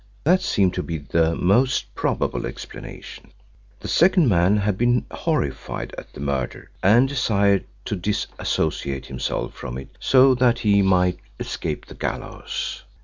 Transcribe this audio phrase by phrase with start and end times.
[0.23, 3.31] That seemed to be the most probable explanation.
[3.81, 9.77] The second man had been horrified at the murder, and desired to disassociate himself from
[9.77, 12.81] it so that he might escape the gallows.